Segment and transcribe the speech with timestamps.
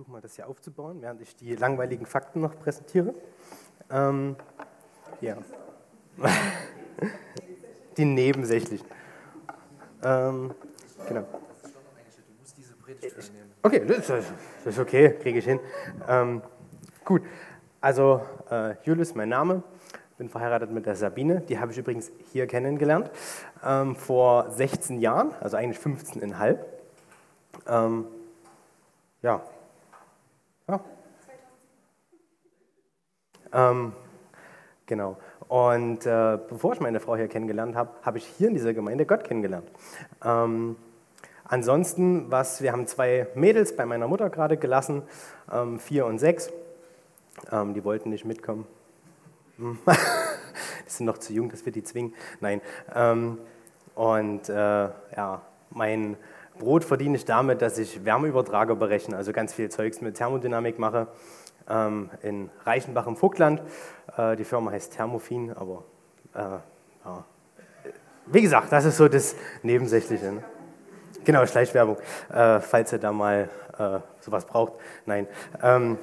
[0.00, 3.12] versuche mal das hier aufzubauen, während ich die langweiligen Fakten noch präsentiere.
[3.90, 4.34] Ähm,
[5.20, 5.36] ja.
[7.98, 8.86] die nebensächlichen.
[10.02, 10.54] Ähm,
[11.06, 11.26] genau.
[13.62, 14.24] Okay, das
[14.64, 15.60] ist okay, kriege ich hin.
[16.08, 16.40] Ähm,
[17.04, 17.20] gut,
[17.82, 19.62] also äh, Julius, mein Name.
[20.16, 21.42] Bin verheiratet mit der Sabine.
[21.42, 23.10] Die habe ich übrigens hier kennengelernt
[23.62, 26.58] ähm, vor 16 Jahren, also eigentlich 15,5.
[27.66, 28.06] Ähm,
[29.20, 29.42] ja.
[30.70, 30.80] Ja.
[33.52, 33.92] Ähm,
[34.86, 35.16] genau.
[35.48, 39.04] Und äh, bevor ich meine Frau hier kennengelernt habe, habe ich hier in dieser Gemeinde
[39.04, 39.68] Gott kennengelernt.
[40.24, 40.76] Ähm,
[41.44, 45.02] ansonsten, was, wir haben zwei Mädels bei meiner Mutter gerade gelassen,
[45.52, 46.52] ähm, vier und sechs.
[47.50, 48.66] Ähm, die wollten nicht mitkommen.
[49.58, 49.76] die
[50.86, 52.14] sind noch zu jung, dass wir die zwingen.
[52.40, 52.60] Nein.
[52.94, 53.38] Ähm,
[53.96, 56.16] und äh, ja, mein
[56.60, 61.08] Brot verdiene ich damit, dass ich Wärmeübertrager berechne, also ganz viel Zeugs mit Thermodynamik mache.
[61.68, 63.62] Ähm, in Reichenbach im Vogtland.
[64.16, 65.84] Äh, die Firma heißt Thermofin, aber
[66.34, 67.24] äh, ja.
[68.26, 70.32] wie gesagt, das ist so das Nebensächliche.
[70.32, 70.44] Ne?
[71.24, 71.96] Genau, Schleichwerbung,
[72.32, 74.74] äh, falls ihr da mal äh, sowas braucht.
[75.06, 75.26] Nein.
[75.62, 75.98] Ähm,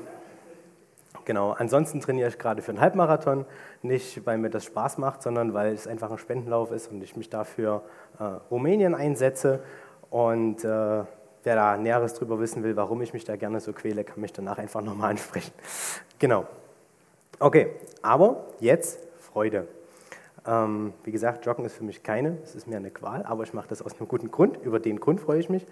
[1.25, 3.45] genau, ansonsten trainiere ich gerade für einen Halbmarathon.
[3.83, 7.15] Nicht, weil mir das Spaß macht, sondern weil es einfach ein Spendenlauf ist und ich
[7.15, 7.83] mich dafür
[8.19, 9.61] äh, Rumänien einsetze
[10.09, 14.03] und äh, wer da Näheres darüber wissen will, warum ich mich da gerne so quäle,
[14.03, 15.53] kann mich danach einfach nochmal ansprechen.
[16.19, 16.45] Genau.
[17.39, 19.67] Okay, aber jetzt Freude.
[20.45, 23.53] Ähm, wie gesagt, Joggen ist für mich keine, es ist mir eine Qual, aber ich
[23.53, 24.57] mache das aus einem guten Grund.
[24.63, 25.65] Über den Grund freue ich mich.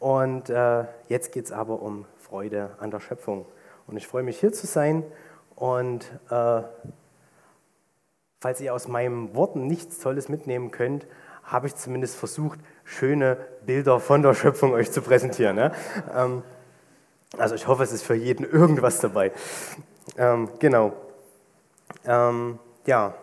[0.00, 3.46] Und äh, jetzt geht es aber um Freude an der Schöpfung.
[3.86, 5.04] Und ich freue mich hier zu sein.
[5.54, 6.62] Und äh,
[8.40, 11.06] falls ihr aus meinen Worten nichts Tolles mitnehmen könnt,
[11.44, 15.56] habe ich zumindest versucht, schöne Bilder von der Schöpfung euch zu präsentieren.
[15.56, 15.72] Ja?
[16.14, 16.42] Ähm,
[17.38, 19.32] also ich hoffe, es ist für jeden irgendwas dabei.
[20.18, 20.92] Ähm, genau.
[22.04, 23.14] Ähm, ja,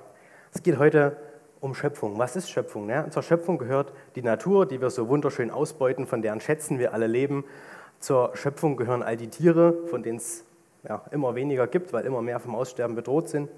[0.53, 1.17] es geht heute
[1.59, 2.17] um Schöpfung.
[2.17, 2.89] Was ist Schöpfung?
[2.89, 3.09] Ja?
[3.09, 7.07] Zur Schöpfung gehört die Natur, die wir so wunderschön ausbeuten, von deren Schätzen wir alle
[7.07, 7.43] leben.
[7.99, 10.45] Zur Schöpfung gehören all die Tiere, von denen es
[10.87, 13.49] ja, immer weniger gibt, weil immer mehr vom Aussterben bedroht sind.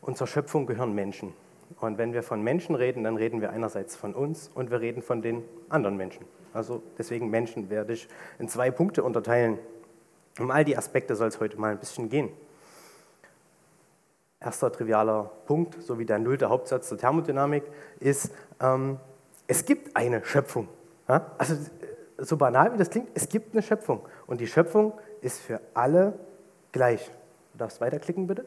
[0.00, 1.34] Und zur Schöpfung gehören Menschen.
[1.78, 5.02] Und wenn wir von Menschen reden, dann reden wir einerseits von uns und wir reden
[5.02, 6.26] von den anderen Menschen.
[6.52, 8.08] Also deswegen Menschen werde ich
[8.38, 9.58] in zwei Punkte unterteilen.
[10.38, 12.30] Um all die Aspekte soll es heute mal ein bisschen gehen.
[14.40, 17.64] Erster trivialer Punkt, so wie der nullte Hauptsatz der Thermodynamik,
[18.00, 18.98] ist, ähm,
[19.46, 20.68] es gibt eine Schöpfung.
[21.08, 21.30] Ja?
[21.36, 21.56] Also
[22.18, 24.00] so banal wie das klingt, es gibt eine Schöpfung.
[24.26, 26.18] Und die Schöpfung ist für alle
[26.72, 27.10] gleich.
[27.52, 28.44] Du darfst weiterklicken, bitte.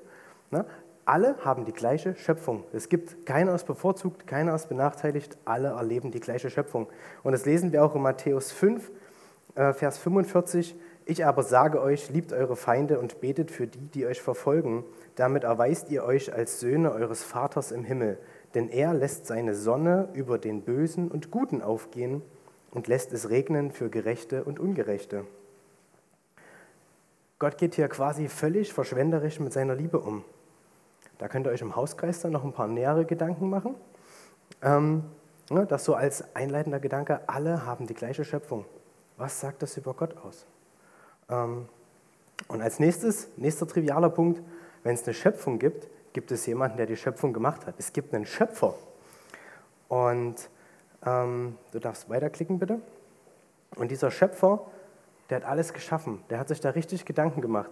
[1.05, 2.63] Alle haben die gleiche Schöpfung.
[2.71, 6.87] Es gibt keiner ist bevorzugt, keiner ist benachteiligt, alle erleben die gleiche Schöpfung.
[7.23, 8.89] Und das lesen wir auch in Matthäus 5,
[9.55, 10.75] äh, Vers 45.
[11.05, 14.85] Ich aber sage euch, liebt eure Feinde und betet für die, die euch verfolgen.
[15.15, 18.17] Damit erweist ihr euch als Söhne eures Vaters im Himmel.
[18.55, 22.21] Denn er lässt seine Sonne über den Bösen und Guten aufgehen
[22.71, 25.25] und lässt es regnen für Gerechte und Ungerechte.
[27.39, 30.23] Gott geht hier quasi völlig verschwenderisch mit seiner Liebe um.
[31.17, 33.75] Da könnt ihr euch im Hauskreis dann noch ein paar nähere Gedanken machen.
[34.61, 35.03] Ähm,
[35.49, 38.65] ne, das so als einleitender Gedanke, alle haben die gleiche Schöpfung.
[39.17, 40.45] Was sagt das über Gott aus?
[41.29, 41.67] Ähm,
[42.47, 44.41] und als nächstes, nächster trivialer Punkt,
[44.83, 47.75] wenn es eine Schöpfung gibt, gibt es jemanden, der die Schöpfung gemacht hat.
[47.77, 48.75] Es gibt einen Schöpfer.
[49.87, 50.49] Und
[51.05, 52.79] ähm, du darfst weiterklicken, bitte.
[53.75, 54.65] Und dieser Schöpfer,
[55.29, 56.23] der hat alles geschaffen.
[56.29, 57.71] Der hat sich da richtig Gedanken gemacht.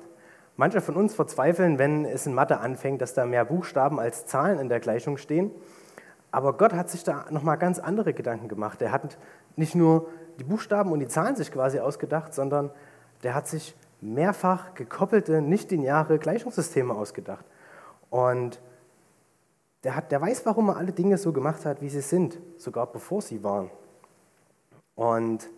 [0.58, 4.60] Manche von uns verzweifeln, wenn es in Mathe anfängt, dass da mehr Buchstaben als Zahlen
[4.60, 5.52] in der Gleichung stehen.
[6.32, 8.82] Aber Gott hat sich da nochmal ganz andere Gedanken gemacht.
[8.82, 9.18] Er hat
[9.56, 10.08] nicht nur
[10.40, 12.72] die Buchstaben und die Zahlen sich quasi ausgedacht, sondern
[13.24, 17.46] der hat sich mehrfach gekoppelte, nicht lineare Gleichungssysteme ausgedacht.
[18.10, 18.60] Und
[19.84, 22.88] der, hat, der weiß, warum er alle Dinge so gemacht hat, wie sie sind, sogar
[22.88, 23.70] bevor sie waren.
[24.96, 25.50] Und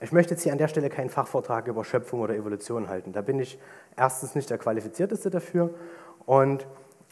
[0.00, 3.12] ich möchte jetzt hier an der Stelle keinen Fachvortrag über Schöpfung oder Evolution halten.
[3.12, 3.58] Da bin ich
[3.96, 5.70] erstens nicht der Qualifizierteste dafür
[6.24, 6.66] und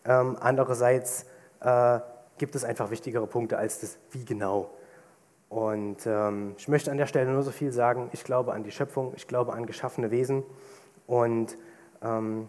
[0.05, 1.27] ähm, andererseits
[1.61, 1.99] äh,
[2.39, 4.71] gibt es einfach wichtigere Punkte als das Wie genau.
[5.49, 8.71] Und ähm, ich möchte an der Stelle nur so viel sagen, ich glaube an die
[8.71, 10.45] Schöpfung, ich glaube an geschaffene Wesen
[11.07, 11.57] und
[12.03, 12.49] ähm,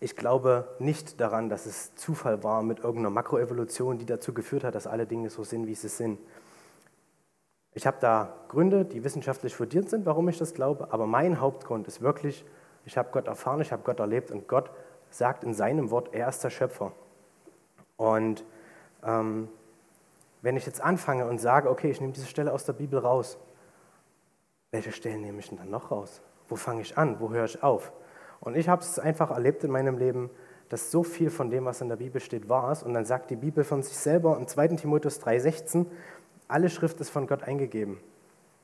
[0.00, 4.74] ich glaube nicht daran, dass es Zufall war mit irgendeiner Makroevolution, die dazu geführt hat,
[4.74, 6.18] dass alle Dinge so sind, wie sie sind.
[7.74, 11.88] Ich habe da Gründe, die wissenschaftlich fundiert sind, warum ich das glaube, aber mein Hauptgrund
[11.88, 12.44] ist wirklich,
[12.84, 14.70] ich habe Gott erfahren, ich habe Gott erlebt und Gott
[15.10, 16.92] sagt in seinem Wort, er ist der Schöpfer.
[17.96, 18.44] Und
[19.04, 19.48] ähm,
[20.42, 23.38] wenn ich jetzt anfange und sage, okay, ich nehme diese Stelle aus der Bibel raus,
[24.70, 26.20] welche Stellen nehme ich denn dann noch raus?
[26.48, 27.18] Wo fange ich an?
[27.20, 27.92] Wo höre ich auf?
[28.40, 30.30] Und ich habe es einfach erlebt in meinem Leben,
[30.68, 32.82] dass so viel von dem, was in der Bibel steht, wahr ist.
[32.82, 34.68] Und dann sagt die Bibel von sich selber im 2.
[34.68, 35.86] Timotheus 3,16,
[36.48, 37.98] alle Schrift ist von Gott eingegeben.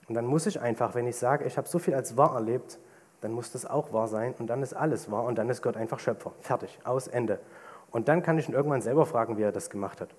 [0.08, 2.78] Und dann muss ich einfach, wenn ich sage, ich habe so viel als wahr erlebt,
[3.20, 5.76] dann muss das auch wahr sein und dann ist alles wahr und dann ist Gott
[5.76, 6.32] einfach Schöpfer.
[6.40, 7.38] Fertig, aus, Ende.
[7.90, 10.14] Und dann kann ich ihn irgendwann selber fragen, wie er das gemacht hat.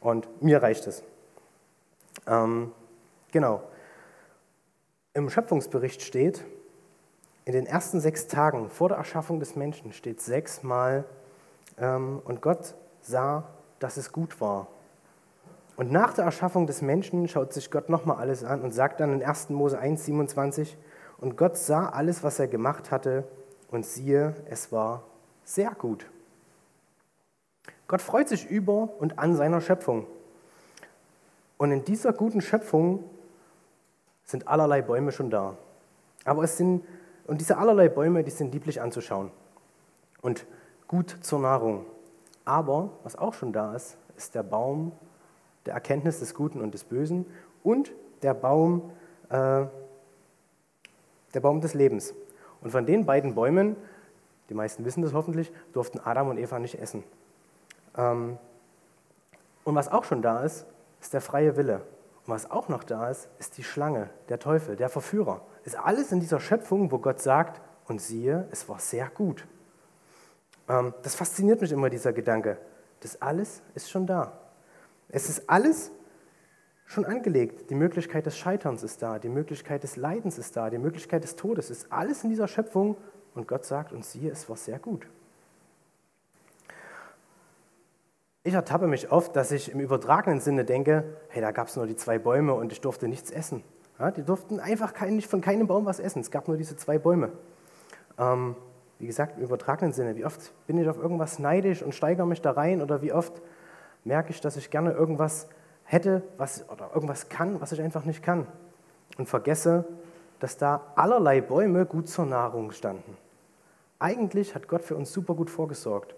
[0.00, 1.02] Und mir reicht es.
[2.26, 2.72] Ähm,
[3.32, 3.62] genau.
[5.14, 6.44] Im Schöpfungsbericht steht,
[7.44, 11.04] in den ersten sechs Tagen vor der Erschaffung des Menschen steht sechsmal,
[11.80, 13.44] ähm, und Gott sah,
[13.78, 14.68] dass es gut war.
[15.80, 19.14] Und nach der Erschaffung des Menschen schaut sich Gott nochmal alles an und sagt dann
[19.14, 19.48] in 1.
[19.48, 20.76] Mose 1, 27,
[21.16, 23.24] und Gott sah alles, was er gemacht hatte,
[23.70, 25.04] und siehe, es war
[25.42, 26.04] sehr gut.
[27.88, 30.06] Gott freut sich über und an seiner Schöpfung.
[31.56, 33.02] Und in dieser guten Schöpfung
[34.26, 35.56] sind allerlei Bäume schon da.
[36.26, 36.84] Aber es sind,
[37.26, 39.30] und diese allerlei Bäume, die sind lieblich anzuschauen
[40.20, 40.44] und
[40.88, 41.86] gut zur Nahrung.
[42.44, 44.92] Aber was auch schon da ist, ist der Baum
[45.66, 47.26] der Erkenntnis des Guten und des Bösen
[47.62, 47.92] und
[48.22, 48.90] der Baum,
[49.28, 49.66] äh,
[51.34, 52.14] der Baum des Lebens.
[52.60, 53.76] Und von den beiden Bäumen,
[54.48, 57.04] die meisten wissen das hoffentlich, durften Adam und Eva nicht essen.
[57.96, 58.38] Ähm,
[59.64, 60.66] und was auch schon da ist,
[61.00, 61.82] ist der freie Wille.
[62.26, 65.42] Und was auch noch da ist, ist die Schlange, der Teufel, der Verführer.
[65.64, 69.46] Ist alles in dieser Schöpfung, wo Gott sagt, und siehe, es war sehr gut.
[70.68, 72.58] Ähm, das fasziniert mich immer, dieser Gedanke.
[73.00, 74.38] Das alles ist schon da.
[75.12, 75.90] Es ist alles
[76.86, 77.70] schon angelegt.
[77.70, 81.36] Die Möglichkeit des Scheiterns ist da, die Möglichkeit des Leidens ist da, die Möglichkeit des
[81.36, 82.96] Todes ist alles in dieser Schöpfung.
[83.34, 85.06] Und Gott sagt, und siehe, es war sehr gut.
[88.42, 91.86] Ich ertappe mich oft, dass ich im übertragenen Sinne denke, hey, da gab es nur
[91.86, 93.62] die zwei Bäume und ich durfte nichts essen.
[93.98, 96.20] Ja, die durften einfach kein, von keinem Baum was essen.
[96.20, 97.32] Es gab nur diese zwei Bäume.
[98.18, 98.56] Ähm,
[98.98, 100.16] wie gesagt, im übertragenen Sinne.
[100.16, 103.40] Wie oft bin ich auf irgendwas neidisch und steigere mich da rein oder wie oft
[104.04, 105.48] merke ich, dass ich gerne irgendwas
[105.84, 108.46] hätte was, oder irgendwas kann, was ich einfach nicht kann.
[109.18, 109.84] Und vergesse,
[110.38, 113.16] dass da allerlei Bäume gut zur Nahrung standen.
[113.98, 116.14] Eigentlich hat Gott für uns super gut vorgesorgt.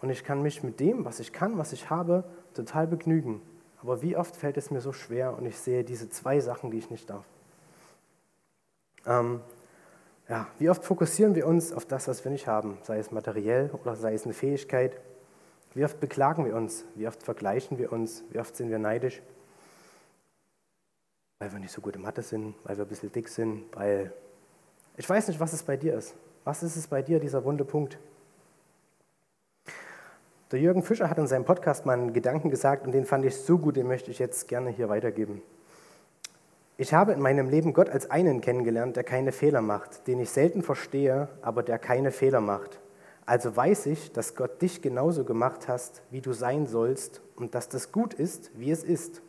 [0.00, 2.24] Und ich kann mich mit dem, was ich kann, was ich habe,
[2.54, 3.42] total begnügen.
[3.82, 6.78] Aber wie oft fällt es mir so schwer und ich sehe diese zwei Sachen, die
[6.78, 7.24] ich nicht darf.
[9.06, 9.40] Ähm,
[10.28, 13.70] ja, wie oft fokussieren wir uns auf das, was wir nicht haben, sei es materiell
[13.70, 14.98] oder sei es eine Fähigkeit.
[15.76, 19.20] Wie oft beklagen wir uns, wie oft vergleichen wir uns, wie oft sind wir neidisch,
[21.38, 24.10] weil wir nicht so gut im Mathe sind, weil wir ein bisschen dick sind, weil
[24.96, 26.14] ich weiß nicht, was es bei dir ist.
[26.44, 27.98] Was ist es bei dir, dieser wunde Punkt?
[30.50, 33.36] Der Jürgen Fischer hat in seinem Podcast mal einen Gedanken gesagt und den fand ich
[33.36, 35.42] so gut, den möchte ich jetzt gerne hier weitergeben.
[36.78, 40.30] Ich habe in meinem Leben Gott als einen kennengelernt, der keine Fehler macht, den ich
[40.30, 42.80] selten verstehe, aber der keine Fehler macht.
[43.26, 47.68] Also weiß ich, dass Gott dich genauso gemacht hast, wie du sein sollst und dass
[47.68, 49.20] das gut ist, wie es ist.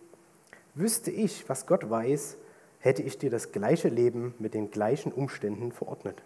[0.76, 2.38] Wüsste ich, was Gott weiß,
[2.80, 6.22] hätte ich dir das gleiche Leben mit den gleichen Umständen verordnet.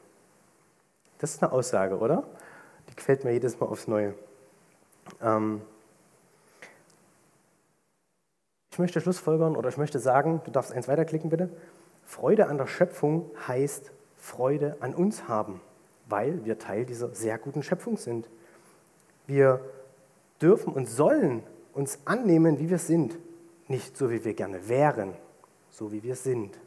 [1.20, 2.26] Das ist eine Aussage, oder?
[2.90, 4.16] Die gefällt mir jedes Mal aufs Neue.
[5.22, 5.62] Ähm
[8.72, 11.50] ich möchte Schlussfolgern oder ich möchte sagen, du darfst eins weiterklicken bitte.
[12.06, 15.62] Freude an der Schöpfung heißt Freude an uns haben,
[16.12, 18.30] weil wir Teil dieser sehr guten Schöpfung sind.
[19.28, 19.62] Wir
[20.42, 21.44] dürfen und sollen
[21.74, 23.18] uns annehmen, wie wir sind,
[23.68, 25.14] nicht so, wie wir gerne wären,
[25.70, 26.60] so wie wir sind.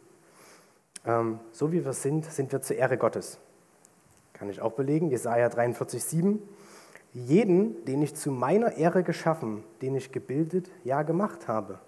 [1.07, 3.39] Ähm, so wie wir sind, sind wir zur Ehre Gottes.
[4.33, 6.43] Kann ich auch belegen, Jesaja 43, 7.
[7.13, 11.79] Jeden, den ich zu meiner Ehre geschaffen, den ich gebildet, ja gemacht habe.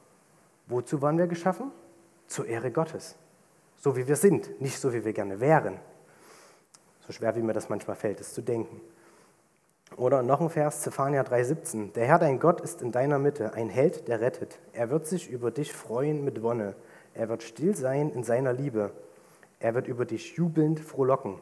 [0.67, 1.73] Wozu waren wir geschaffen?
[2.27, 3.17] Zur Ehre Gottes.
[3.77, 5.79] So wie wir sind, nicht so wie wir gerne wären.
[7.07, 8.81] So schwer wie mir das manchmal fällt, es zu denken.
[9.97, 11.93] Oder noch ein Vers, Zephania 3,17.
[11.93, 14.59] Der Herr dein Gott ist in deiner Mitte, ein Held, der rettet.
[14.73, 16.75] Er wird sich über dich freuen mit Wonne.
[17.15, 18.91] Er wird still sein in seiner Liebe.
[19.61, 21.37] Er wird über dich jubelnd frohlocken.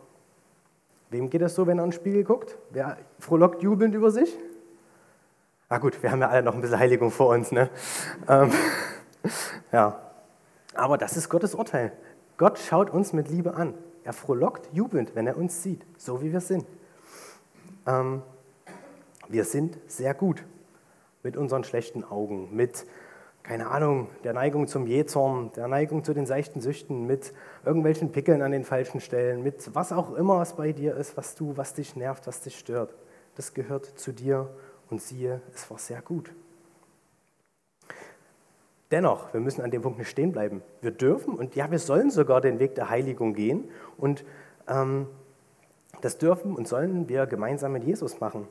[1.10, 2.58] Wem geht das so, wenn er in den Spiegel guckt?
[2.70, 4.36] Wer frohlockt jubelnd über sich?
[5.70, 7.52] Ah gut, wir haben ja alle noch ein bisschen Heiligung vor uns.
[7.52, 7.70] Ne?
[8.28, 8.50] Ähm,
[9.72, 9.98] ja,
[10.74, 11.92] aber das ist Gottes Urteil.
[12.36, 13.74] Gott schaut uns mit Liebe an.
[14.04, 16.66] Er frohlockt jubelnd, wenn er uns sieht, so wie wir sind.
[17.86, 18.22] Ähm,
[19.28, 20.44] wir sind sehr gut
[21.22, 22.86] mit unseren schlechten Augen, mit
[23.42, 27.34] keine Ahnung, der Neigung zum Jähzorn, der Neigung zu den seichten Süchten, mit
[27.64, 31.34] irgendwelchen Pickeln an den falschen Stellen, mit was auch immer es bei dir ist, was
[31.34, 32.94] du, was dich nervt, was dich stört.
[33.34, 34.48] Das gehört zu dir
[34.88, 36.32] und siehe, es war sehr gut.
[38.94, 40.62] Dennoch, wir müssen an dem Punkt nicht stehen bleiben.
[40.80, 44.24] Wir dürfen und ja, wir sollen sogar den Weg der Heiligung gehen und
[44.66, 45.08] Ähm,
[46.00, 48.48] das dürfen und sollen wir gemeinsam mit Jesus machen.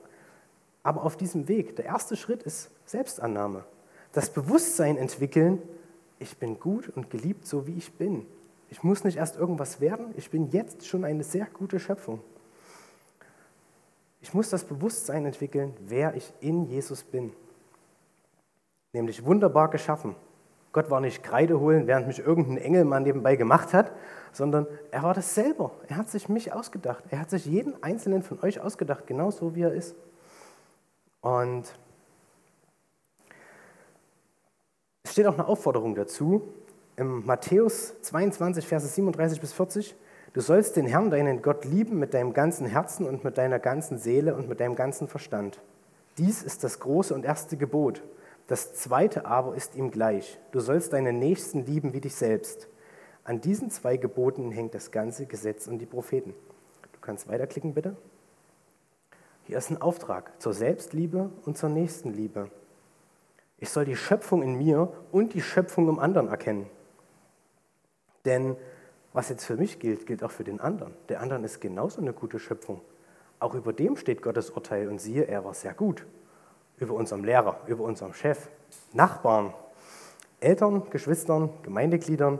[0.84, 3.64] Aber auf diesem Weg, der erste Schritt ist Selbstannahme.
[4.12, 5.60] Das Bewusstsein entwickeln,
[6.20, 8.26] ich bin gut und geliebt, so wie ich bin.
[8.70, 12.22] Ich muss nicht erst irgendwas werden, ich bin jetzt schon eine sehr gute Schöpfung.
[14.22, 17.34] Ich muss das Bewusstsein entwickeln, wer ich in Jesus bin.
[18.94, 20.16] Nämlich wunderbar geschaffen.
[20.74, 23.92] Gott war nicht Kreide holen, während mich irgendein Engel mal nebenbei gemacht hat,
[24.32, 25.72] sondern er war das selber.
[25.88, 27.03] Er hat sich mich ausgedacht.
[27.12, 29.96] Er hat sich jeden einzelnen von euch ausgedacht, genauso wie er ist.
[31.22, 31.74] Und
[35.03, 36.42] es steht auch eine Aufforderung dazu,
[36.96, 39.96] im Matthäus 22, Verse 37 bis 40.
[40.34, 44.00] Du sollst den Herrn, deinen Gott, lieben mit deinem ganzen Herzen und mit deiner ganzen
[44.00, 45.60] Seele und mit deinem ganzen Verstand.
[46.18, 48.01] Dies ist das große und erste Gebot.
[48.48, 50.40] Das zweite aber ist ihm gleich.
[50.52, 52.68] Du sollst deinen Nächsten lieben wie dich selbst.
[53.24, 56.34] An diesen zwei Geboten hängt das ganze Gesetz und die Propheten.
[56.92, 57.96] Du kannst weiterklicken, bitte.
[59.46, 62.50] Hier ist ein Auftrag zur Selbstliebe und zur Nächstenliebe.
[63.60, 66.70] Ich soll die Schöpfung in mir und die Schöpfung im anderen erkennen.
[68.26, 68.58] Denn
[69.14, 70.94] was jetzt für mich gilt, gilt auch für den anderen.
[71.08, 72.82] Der anderen ist genauso eine gute Schöpfung.
[73.40, 76.06] Auch über dem steht Gottes Urteil und siehe, er war sehr gut.
[76.77, 78.50] Über unserem Lehrer, über unserem Chef,
[78.94, 79.53] Nachbarn,
[80.39, 82.39] Eltern, Geschwistern, Gemeindegliedern,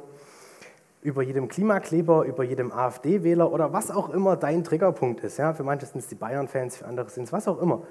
[1.02, 5.38] über jedem Klimakleber, über jedem AfD-Wähler oder was auch immer dein Triggerpunkt ist.
[5.38, 7.84] Ja, für manche sind es die Bayern-Fans, für andere sind es was auch immer.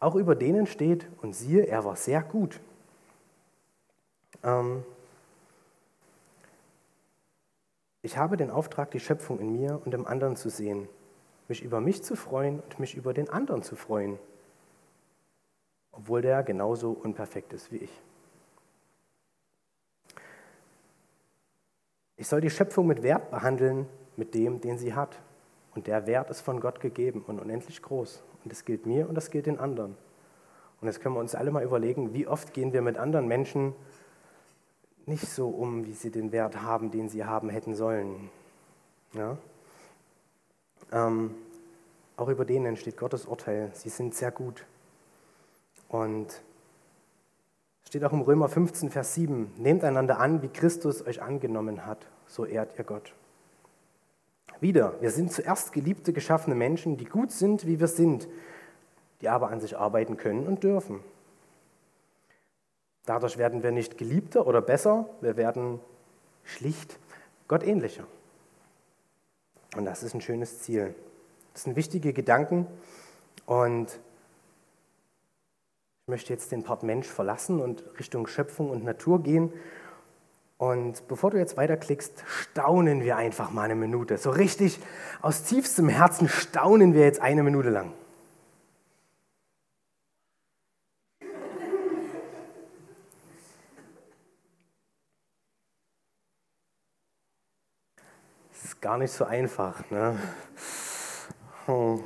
[0.00, 2.60] Auch über denen steht, und siehe, er war sehr gut.
[4.42, 4.84] Ähm
[8.02, 10.88] ich habe den Auftrag, die Schöpfung in mir und im anderen zu sehen,
[11.48, 14.18] mich über mich zu freuen und mich über den anderen zu freuen,
[15.92, 18.02] obwohl der genauso unperfekt ist wie ich.
[22.16, 25.20] Ich soll die Schöpfung mit Wert behandeln, mit dem, den sie hat.
[25.74, 28.22] Und der Wert ist von Gott gegeben und unendlich groß.
[28.44, 29.96] Und das gilt mir und das gilt den anderen.
[30.80, 33.74] Und jetzt können wir uns alle mal überlegen, wie oft gehen wir mit anderen Menschen
[35.06, 38.30] nicht so um, wie sie den Wert haben, den sie haben hätten sollen.
[39.14, 39.36] Ja?
[40.92, 41.34] Ähm,
[42.16, 43.70] auch über denen entsteht Gottes Urteil.
[43.74, 44.64] Sie sind sehr gut.
[45.92, 46.42] Und
[47.92, 49.52] Steht auch im Römer 15, Vers 7.
[49.58, 53.12] Nehmt einander an, wie Christus euch angenommen hat, so ehrt ihr Gott.
[54.60, 58.28] Wieder, wir sind zuerst geliebte, geschaffene Menschen, die gut sind, wie wir sind,
[59.20, 61.00] die aber an sich arbeiten können und dürfen.
[63.04, 65.78] Dadurch werden wir nicht geliebter oder besser, wir werden
[66.44, 66.98] schlicht
[67.46, 68.06] gottähnlicher.
[69.76, 70.94] Und das ist ein schönes Ziel.
[71.52, 72.66] Das sind wichtige Gedanken
[73.44, 74.00] und
[76.02, 79.52] ich möchte jetzt den Part Mensch verlassen und Richtung Schöpfung und Natur gehen.
[80.58, 84.18] Und bevor du jetzt weiterklickst, staunen wir einfach mal eine Minute.
[84.18, 84.80] So richtig
[85.20, 87.92] aus tiefstem Herzen staunen wir jetzt eine Minute lang.
[98.52, 99.88] Ist gar nicht so einfach.
[99.88, 100.18] Ne?
[101.66, 102.02] Hm.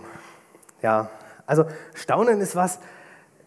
[0.83, 1.09] Ja,
[1.47, 2.79] also Staunen ist was,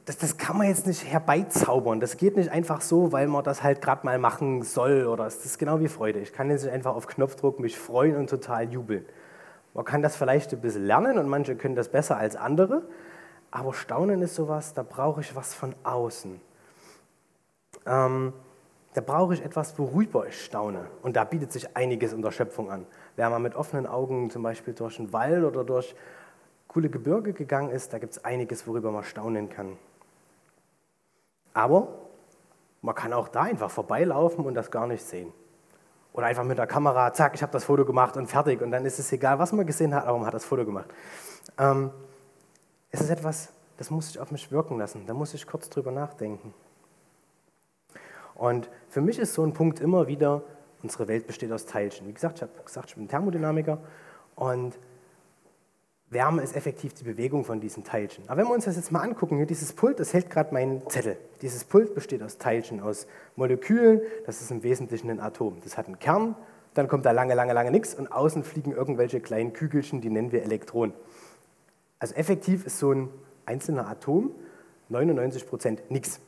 [0.06, 2.00] das, das kann man jetzt nicht herbeizaubern.
[2.00, 5.06] Das geht nicht einfach so, weil man das halt gerade mal machen soll.
[5.06, 6.20] Oder das ist genau wie Freude.
[6.20, 9.06] Ich kann jetzt nicht einfach auf Knopfdruck mich freuen und total jubeln.
[9.74, 12.84] Man kann das vielleicht ein bisschen lernen und manche können das besser als andere.
[13.52, 16.42] Aber Staunen ist sowas, da brauche ich was von außen.
[17.86, 18.34] Ähm,
[18.94, 20.88] da brauche ich etwas, worüber ich staune.
[21.04, 22.86] Und da bietet sich einiges in der Schöpfung an.
[23.16, 25.96] Wer mal mit offenen Augen zum Beispiel durch einen Wald oder durch
[26.68, 29.78] coole Gebirge gegangen ist, da gibt es einiges, worüber man staunen kann.
[31.54, 31.88] Aber
[32.82, 35.34] man kann auch da einfach vorbeilaufen und das gar nicht sehen.
[36.14, 38.62] Oder einfach mit der Kamera, zack, ich habe das Foto gemacht und fertig.
[38.62, 40.90] Und dann ist es egal, was man gesehen hat, aber man hat das Foto gemacht.
[41.58, 41.92] Ähm,
[42.92, 45.06] es ist etwas, das muss ich auf mich wirken lassen.
[45.06, 46.54] Da muss ich kurz drüber nachdenken.
[48.36, 50.42] Und für mich ist so ein Punkt immer wieder,
[50.82, 52.08] unsere Welt besteht aus Teilchen.
[52.08, 53.80] Wie gesagt, ich habe gesagt, ich bin Thermodynamiker.
[54.36, 54.80] Und
[56.12, 58.24] Wärme ist effektiv die Bewegung von diesen Teilchen.
[58.28, 60.82] Aber wenn wir uns das jetzt mal angucken, hier dieses Pult, das hält gerade meinen
[60.90, 61.18] Zettel.
[61.42, 65.58] Dieses Pult besteht aus Teilchen, aus Molekülen, das ist im Wesentlichen ein Atom.
[65.64, 66.36] Das hat einen Kern,
[66.74, 70.32] dann kommt da lange, lange, lange nichts und außen fliegen irgendwelche kleinen Kügelchen, die nennen
[70.32, 70.96] wir Elektronen.
[72.00, 73.10] Also effektiv ist so ein
[73.46, 74.32] einzelner Atom
[74.90, 76.20] 99 Prozent nichts.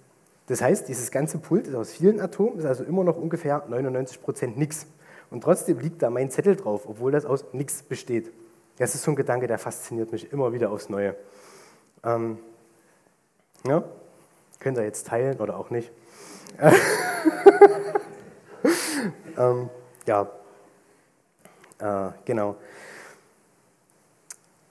[0.48, 4.22] Das heißt, dieses ganze Pult ist aus vielen Atomen, ist also immer noch ungefähr 99
[4.22, 4.86] Prozent nichts.
[5.30, 8.32] Und trotzdem liegt da mein Zettel drauf, obwohl das aus nichts besteht.
[8.82, 11.16] Das ist so ein Gedanke, der fasziniert mich immer wieder aufs Neue.
[12.04, 12.40] Ähm,
[13.64, 13.84] ja,
[14.60, 15.92] könnt ihr jetzt teilen oder auch nicht.
[19.38, 19.70] ähm,
[20.08, 20.32] ja,
[21.78, 22.56] äh, genau.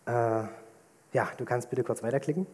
[0.06, 2.48] Ja, du kannst bitte kurz weiterklicken.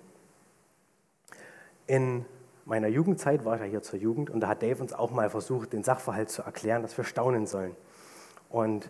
[1.86, 2.26] In
[2.66, 5.30] meiner Jugendzeit war ich ja hier zur Jugend und da hat Dave uns auch mal
[5.30, 7.74] versucht, den Sachverhalt zu erklären, dass wir staunen sollen.
[8.50, 8.88] Und äh,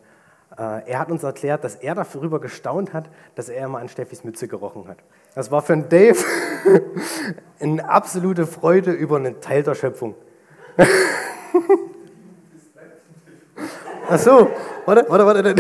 [0.51, 4.49] er hat uns erklärt, dass er darüber gestaunt hat, dass er immer an Steffis Mütze
[4.49, 4.99] gerochen hat.
[5.35, 6.19] Das war für Dave
[7.61, 10.15] eine absolute Freude über einen Teil der Schöpfung.
[14.09, 14.51] Ach so,
[14.85, 15.55] warte, warte, warte.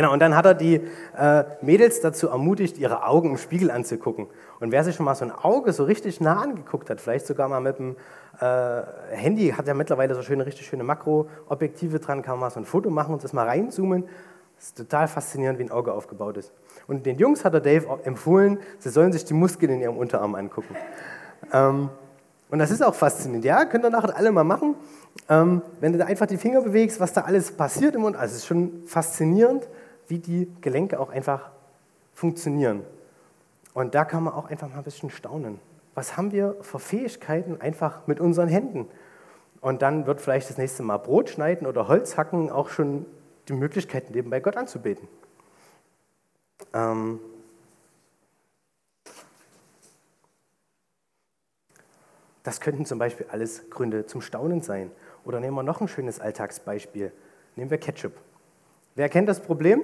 [0.00, 0.80] Genau, und dann hat er die
[1.14, 4.28] äh, Mädels dazu ermutigt, ihre Augen im Spiegel anzugucken.
[4.58, 7.50] Und wer sich schon mal so ein Auge so richtig nah angeguckt hat, vielleicht sogar
[7.50, 7.96] mal mit dem
[8.40, 8.80] äh,
[9.10, 12.64] Handy, hat ja mittlerweile so schöne, richtig schöne Makroobjektive dran, kann man mal so ein
[12.64, 14.04] Foto machen und das mal reinzoomen.
[14.56, 16.50] Das ist total faszinierend, wie ein Auge aufgebaut ist.
[16.88, 20.34] Und den Jungs hat der Dave empfohlen, sie sollen sich die Muskeln in ihrem Unterarm
[20.34, 20.76] angucken.
[21.52, 21.90] Ähm,
[22.48, 23.44] und das ist auch faszinierend.
[23.44, 24.76] Ja, könnt ihr nachher alle mal machen.
[25.28, 28.32] Ähm, wenn du da einfach die Finger bewegst, was da alles passiert im Mund, also
[28.32, 29.68] es ist schon faszinierend,
[30.10, 31.50] wie die Gelenke auch einfach
[32.12, 32.84] funktionieren.
[33.72, 35.58] Und da kann man auch einfach mal ein bisschen staunen.
[35.94, 38.88] Was haben wir für Fähigkeiten einfach mit unseren Händen?
[39.60, 43.06] Und dann wird vielleicht das nächste Mal Brot schneiden oder Holz hacken auch schon
[43.48, 45.08] die Möglichkeit, nebenbei Gott anzubeten.
[46.72, 47.20] Ähm
[52.42, 54.90] das könnten zum Beispiel alles Gründe zum Staunen sein.
[55.24, 57.12] Oder nehmen wir noch ein schönes Alltagsbeispiel.
[57.56, 58.12] Nehmen wir Ketchup.
[59.00, 59.82] Wer kennt das Problem?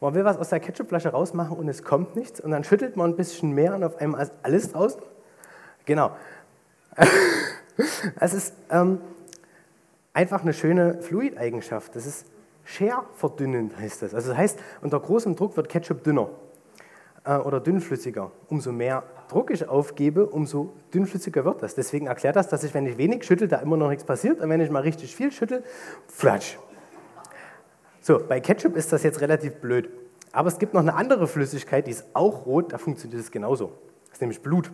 [0.00, 3.12] Man will was aus der Ketchupflasche rausmachen und es kommt nichts und dann schüttelt man
[3.12, 5.00] ein bisschen mehr und auf einmal ist alles draußen.
[5.84, 6.10] Genau.
[8.18, 8.98] Es ist ähm,
[10.12, 11.94] einfach eine schöne Fluideigenschaft.
[11.94, 12.26] Das ist
[12.64, 14.12] scherverdünnend, heißt das.
[14.12, 16.28] Also das heißt, unter großem Druck wird Ketchup dünner
[17.24, 18.32] äh, oder dünnflüssiger.
[18.48, 21.76] Umso mehr Druck ich aufgebe, umso dünnflüssiger wird das.
[21.76, 24.40] Deswegen erklärt das, dass ich, wenn ich wenig schüttel, da immer noch nichts passiert.
[24.40, 25.62] Und wenn ich mal richtig viel schüttel,
[26.08, 26.58] flatsch.
[28.04, 29.88] So, bei Ketchup ist das jetzt relativ blöd.
[30.32, 33.72] Aber es gibt noch eine andere Flüssigkeit, die ist auch rot, da funktioniert es genauso.
[34.06, 34.72] Das ist nämlich Blut.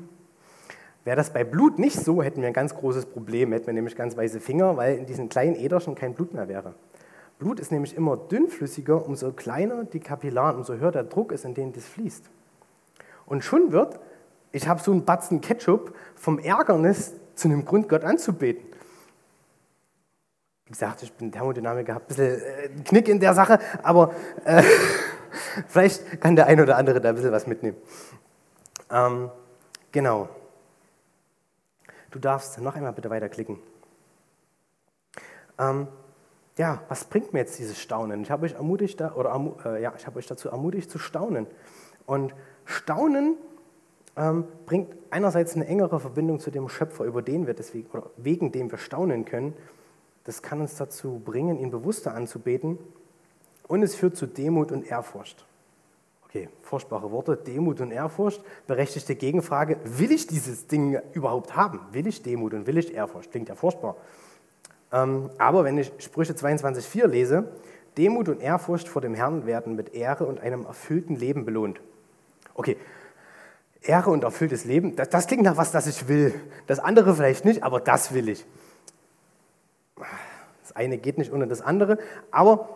[1.04, 3.96] Wäre das bei Blut nicht so, hätten wir ein ganz großes Problem, hätten wir nämlich
[3.96, 6.74] ganz weiße Finger, weil in diesen kleinen Äderchen kein Blut mehr wäre.
[7.38, 11.52] Blut ist nämlich immer dünnflüssiger, umso kleiner die Kapillaren, umso höher der Druck ist, in
[11.52, 12.24] den das fließt.
[13.26, 14.00] Und schon wird,
[14.52, 18.64] ich habe so einen Batzen Ketchup, vom Ärgernis zu einem Grund, Gott anzubeten.
[20.68, 24.62] Wie gesagt, ich bin Thermodynamiker, habe ein bisschen äh, Knick in der Sache, aber äh,
[25.66, 27.78] vielleicht kann der ein oder andere da ein bisschen was mitnehmen.
[28.90, 29.30] Ähm,
[29.92, 30.28] genau.
[32.10, 33.58] Du darfst noch einmal bitte weiterklicken.
[35.58, 35.88] Ähm,
[36.58, 38.20] ja, was bringt mir jetzt dieses Staunen?
[38.20, 39.04] Ich habe euch ermutigt, äh,
[39.80, 41.46] ja, habe euch dazu ermutigt zu staunen.
[42.04, 42.34] Und
[42.66, 43.38] Staunen
[44.18, 48.52] ähm, bringt einerseits eine engere Verbindung zu dem Schöpfer, über den wir deswegen oder wegen
[48.52, 49.54] dem wir staunen können
[50.28, 52.78] das kann uns dazu bringen, ihn bewusster anzubeten.
[53.66, 55.46] Und es führt zu Demut und Ehrfurcht.
[56.26, 58.44] Okay, furchtbare Worte, Demut und Ehrfurcht.
[58.66, 61.80] Berechtigte Gegenfrage, will ich dieses Ding überhaupt haben?
[61.92, 63.30] Will ich Demut und will ich Ehrfurcht?
[63.30, 63.96] Klingt ja furchtbar.
[64.92, 67.48] Ähm, aber wenn ich Sprüche 22,4 lese,
[67.96, 71.80] Demut und Ehrfurcht vor dem Herrn werden mit Ehre und einem erfüllten Leben belohnt.
[72.52, 72.76] Okay,
[73.80, 76.34] Ehre und erfülltes Leben, das, das klingt nach was, das ich will.
[76.66, 78.44] Das andere vielleicht nicht, aber das will ich.
[80.68, 81.96] Das eine geht nicht ohne das andere,
[82.30, 82.68] aber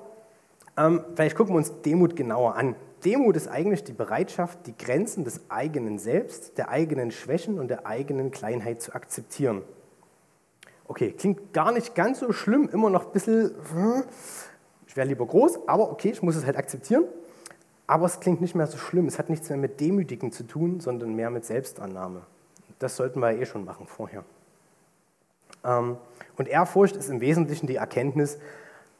[0.78, 2.74] ähm, vielleicht gucken wir uns Demut genauer an.
[3.04, 7.86] Demut ist eigentlich die Bereitschaft, die Grenzen des eigenen Selbst, der eigenen Schwächen und der
[7.86, 9.60] eigenen Kleinheit zu akzeptieren.
[10.86, 14.04] Okay, klingt gar nicht ganz so schlimm, immer noch ein bisschen, hm,
[14.86, 17.04] ich wäre lieber groß, aber okay, ich muss es halt akzeptieren.
[17.86, 20.80] Aber es klingt nicht mehr so schlimm, es hat nichts mehr mit Demütigen zu tun,
[20.80, 22.22] sondern mehr mit Selbstannahme.
[22.78, 24.24] Das sollten wir eh schon machen vorher.
[25.64, 25.96] Ähm,
[26.36, 28.38] und Ehrfurcht ist im Wesentlichen die Erkenntnis,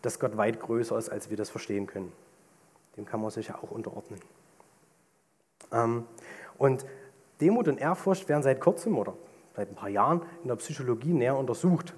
[0.03, 2.12] dass Gott weit größer ist, als wir das verstehen können.
[2.97, 4.21] Dem kann man sich ja auch unterordnen.
[5.73, 6.05] Ähm,
[6.59, 6.85] und
[7.41, 9.15] Demut und Ehrfurcht werden seit kurzem oder
[9.57, 11.95] seit ein paar Jahren in der Psychologie näher untersucht,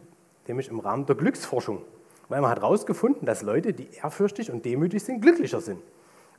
[0.47, 1.83] nämlich im Rahmen der Glücksforschung.
[2.29, 5.81] Weil man hat herausgefunden, dass Leute, die ehrfürchtig und demütig sind, glücklicher sind.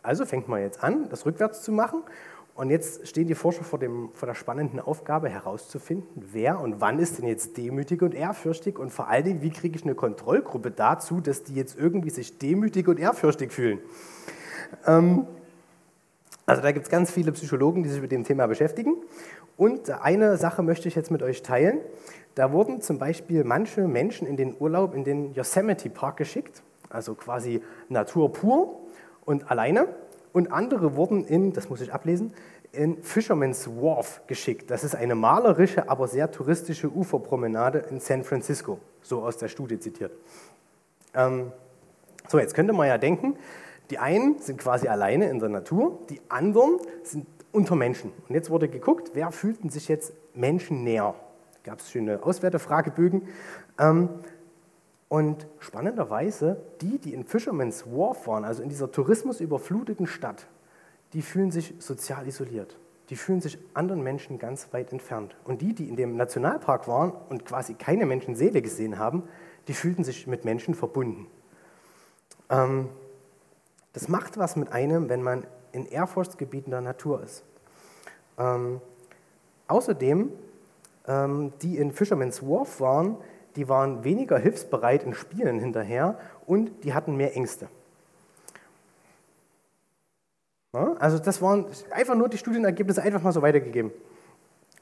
[0.02, 2.04] Also fängt man jetzt an, das rückwärts zu machen
[2.56, 7.00] und jetzt stehen die Forscher vor, dem, vor der spannenden Aufgabe herauszufinden, wer und wann
[7.00, 10.72] ist denn jetzt demütig und ehrfürchtig und vor allen Dingen, wie kriege ich eine Kontrollgruppe
[10.72, 13.80] dazu, dass die jetzt irgendwie sich demütig und ehrfürchtig fühlen.
[14.88, 15.28] Ähm,
[16.46, 18.96] also da gibt es ganz viele Psychologen, die sich mit dem Thema beschäftigen.
[19.58, 21.80] Und eine Sache möchte ich jetzt mit euch teilen.
[22.36, 27.16] Da wurden zum Beispiel manche Menschen in den Urlaub in den Yosemite Park geschickt, also
[27.16, 28.80] quasi Natur pur
[29.26, 29.88] und alleine
[30.36, 32.34] und andere wurden in, das muss ich ablesen,
[32.72, 34.70] in Fisherman's Wharf geschickt.
[34.70, 39.80] Das ist eine malerische, aber sehr touristische Uferpromenade in San Francisco, so aus der Studie
[39.80, 40.12] zitiert.
[41.14, 41.52] Ähm,
[42.28, 43.38] so, jetzt könnte man ja denken,
[43.92, 48.12] Die einen sind quasi alleine in der Natur, die anderen sind unter Menschen.
[48.28, 51.16] Und jetzt wurde geguckt, wer fühlten sich jetzt Menschen näher.
[51.64, 53.28] Gab es schöne Auswertefragebögen.
[53.80, 54.10] Ähm,
[55.16, 60.46] und spannenderweise, die, die in Fisherman's Wharf waren, also in dieser tourismusüberfluteten Stadt,
[61.14, 62.78] die fühlen sich sozial isoliert.
[63.10, 65.38] Die fühlen sich anderen Menschen ganz weit entfernt.
[65.46, 69.24] Und die, die in dem Nationalpark waren und quasi keine Menschenseele gesehen haben,
[69.70, 71.28] die fühlten sich mit Menschen verbunden.
[72.50, 72.90] Ähm,
[73.94, 77.46] das macht was mit einem, wenn man in Ehrfurchtsgebieten der Natur ist.
[78.38, 78.82] Ähm,
[79.70, 80.30] außerdem,
[81.08, 83.16] ähm, die in Fisherman's Wharf waren,
[83.56, 87.68] die waren weniger hilfsbereit in Spielen hinterher und die hatten mehr Ängste.
[91.00, 93.92] Also das waren einfach nur die Studienergebnisse einfach mal so weitergegeben.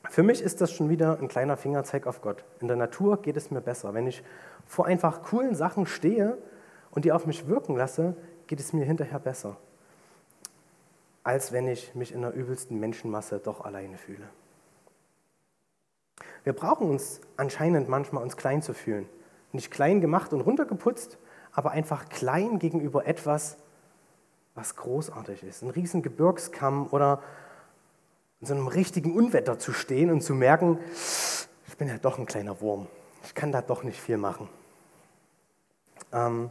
[0.10, 2.44] Für mich ist das schon wieder ein kleiner Fingerzeig auf Gott.
[2.60, 3.94] In der Natur geht es mir besser.
[3.94, 4.24] Wenn ich
[4.66, 6.38] vor einfach coolen Sachen stehe
[6.92, 8.16] und die auf mich wirken lasse,
[8.48, 9.56] geht es mir hinterher besser,
[11.24, 14.28] als wenn ich mich in der übelsten Menschenmasse doch alleine fühle.
[16.43, 19.08] Wir brauchen uns anscheinend manchmal, uns klein zu fühlen.
[19.51, 21.17] Nicht klein gemacht und runtergeputzt,
[21.51, 23.58] aber einfach klein gegenüber etwas,
[24.56, 25.63] was großartig ist.
[25.63, 27.21] Ein riesen Gebirgskamm oder
[28.41, 30.79] in so einem richtigen Unwetter zu stehen und zu merken,
[31.67, 32.88] ich bin ja doch ein kleiner Wurm.
[33.23, 34.49] Ich kann da doch nicht viel machen.
[36.12, 36.49] Ähm,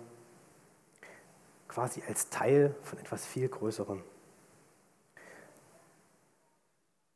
[1.68, 4.02] quasi als Teil von etwas viel Größerem.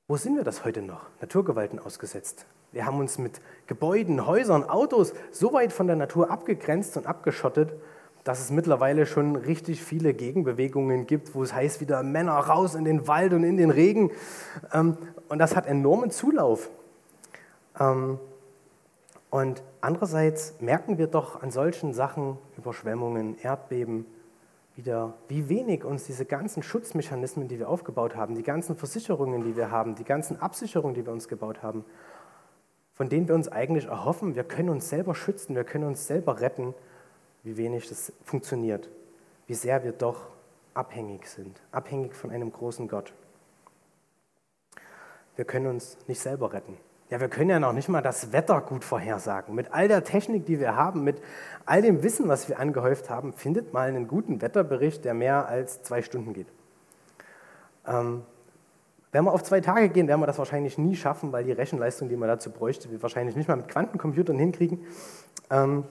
[0.08, 1.06] Wo sind wir das heute noch?
[1.20, 2.46] Naturgewalten ausgesetzt.
[2.72, 7.72] Wir haben uns mit Gebäuden, Häusern, Autos so weit von der Natur abgegrenzt und abgeschottet,
[8.24, 12.84] dass es mittlerweile schon richtig viele Gegenbewegungen gibt, wo es heißt wieder Männer raus in
[12.84, 14.10] den Wald und in den Regen.
[14.72, 14.96] Ähm,
[15.28, 16.68] und das hat enormen Zulauf.
[17.78, 18.18] Ähm,
[19.30, 24.06] und andererseits merken wir doch an solchen Sachen, Überschwemmungen, Erdbeben,
[24.76, 29.56] wieder, wie wenig uns diese ganzen Schutzmechanismen, die wir aufgebaut haben, die ganzen Versicherungen, die
[29.56, 31.84] wir haben, die ganzen Absicherungen, die wir uns gebaut haben,
[32.96, 36.40] von denen wir uns eigentlich erhoffen, wir können uns selber schützen, wir können uns selber
[36.40, 36.74] retten,
[37.42, 38.88] wie wenig das funktioniert,
[39.46, 40.28] wie sehr wir doch
[40.72, 43.12] abhängig sind, abhängig von einem großen Gott.
[45.36, 46.78] Wir können uns nicht selber retten.
[47.10, 49.54] Ja, wir können ja noch nicht mal das Wetter gut vorhersagen.
[49.54, 51.22] Mit all der Technik, die wir haben, mit
[51.66, 55.82] all dem Wissen, was wir angehäuft haben, findet mal einen guten Wetterbericht, der mehr als
[55.82, 56.48] zwei Stunden geht.
[57.86, 58.22] Ähm,
[59.16, 62.10] wenn wir auf zwei Tage gehen, werden wir das wahrscheinlich nie schaffen, weil die Rechenleistung,
[62.10, 64.86] die man dazu bräuchte, wir wahrscheinlich nicht mal mit Quantencomputern hinkriegen.
[65.48, 65.84] Ähm,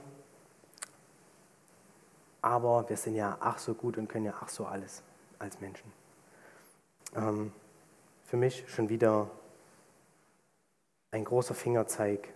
[2.43, 5.01] aber wir sind ja ach so gut und können ja ach so alles
[5.39, 5.91] als Menschen.
[7.15, 7.51] Ähm,
[8.25, 9.27] für mich schon wieder
[11.09, 12.27] ein großer Fingerzeig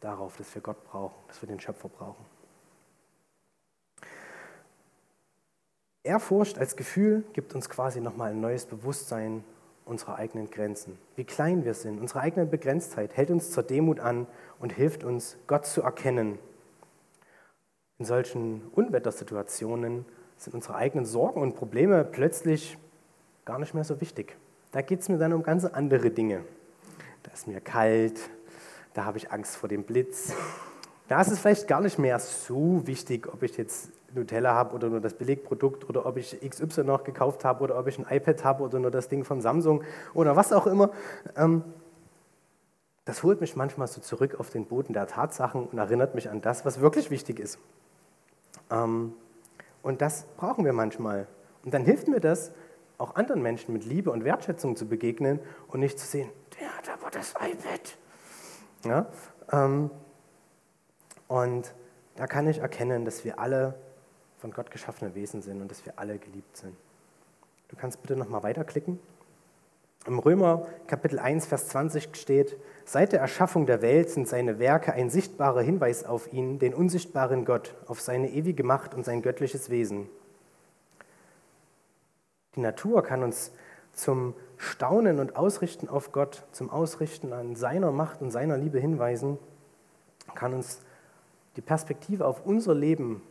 [0.00, 2.26] darauf, dass wir Gott brauchen, dass wir den Schöpfer brauchen.
[6.02, 9.44] Ehrfurcht als Gefühl gibt uns quasi nochmal ein neues Bewusstsein
[9.90, 10.98] unserer eigenen Grenzen.
[11.16, 14.26] Wie klein wir sind, unsere eigene Begrenztheit hält uns zur Demut an
[14.58, 16.38] und hilft uns, Gott zu erkennen.
[17.98, 20.06] In solchen Unwettersituationen
[20.38, 22.78] sind unsere eigenen Sorgen und Probleme plötzlich
[23.44, 24.36] gar nicht mehr so wichtig.
[24.72, 26.44] Da geht es mir dann um ganz andere Dinge
[27.22, 28.18] da ist mir kalt,
[28.94, 30.32] da habe ich Angst vor dem Blitz.
[31.08, 34.88] Da ist es vielleicht gar nicht mehr so wichtig, ob ich jetzt Nutella habe oder
[34.88, 38.44] nur das Belegprodukt oder ob ich XY noch gekauft habe oder ob ich ein iPad
[38.44, 39.82] habe oder nur das Ding von Samsung
[40.14, 40.90] oder was auch immer.
[41.36, 41.64] Ähm,
[43.04, 46.40] das holt mich manchmal so zurück auf den Boden der Tatsachen und erinnert mich an
[46.40, 47.58] das, was wirklich wichtig ist.
[48.70, 49.14] Ähm,
[49.82, 51.26] und das brauchen wir manchmal.
[51.64, 52.52] Und dann hilft mir das,
[52.98, 56.28] auch anderen Menschen mit Liebe und Wertschätzung zu begegnen und nicht zu sehen,
[56.60, 57.96] der hat aber das iPad.
[58.84, 59.06] Ja?
[59.52, 59.90] Ähm,
[61.28, 61.74] und
[62.16, 63.74] da kann ich erkennen, dass wir alle
[64.40, 66.74] von Gott geschaffene Wesen sind und dass wir alle geliebt sind.
[67.68, 68.98] Du kannst bitte nochmal weiterklicken.
[70.06, 74.94] Im Römer Kapitel 1, Vers 20 steht, seit der Erschaffung der Welt sind seine Werke
[74.94, 79.68] ein sichtbarer Hinweis auf ihn, den unsichtbaren Gott, auf seine ewige Macht und sein göttliches
[79.68, 80.08] Wesen.
[82.56, 83.52] Die Natur kann uns
[83.92, 89.38] zum Staunen und Ausrichten auf Gott, zum Ausrichten an seiner Macht und seiner Liebe hinweisen,
[90.34, 90.80] kann uns
[91.56, 93.22] die Perspektive auf unser Leben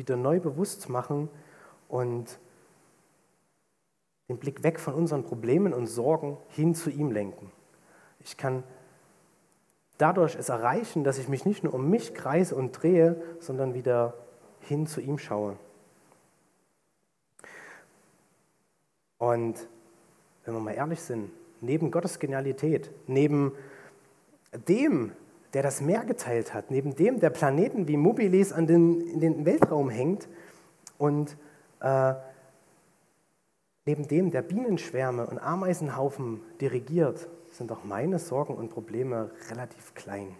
[0.00, 1.28] wieder neu bewusst machen
[1.88, 2.40] und
[4.28, 7.52] den Blick weg von unseren Problemen und Sorgen hin zu ihm lenken.
[8.20, 8.64] Ich kann
[9.98, 14.14] dadurch es erreichen, dass ich mich nicht nur um mich kreise und drehe, sondern wieder
[14.60, 15.56] hin zu ihm schaue.
[19.18, 19.68] Und
[20.44, 23.52] wenn wir mal ehrlich sind, neben Gottes Genialität, neben
[24.66, 25.12] dem,
[25.52, 29.44] der das Meer geteilt hat, neben dem, der Planeten wie Mobiles an den, in den
[29.44, 30.28] Weltraum hängt
[30.98, 31.36] und
[31.80, 32.14] äh,
[33.86, 40.36] Neben dem, der Bienenschwärme und Ameisenhaufen dirigiert, sind auch meine Sorgen und Probleme relativ klein.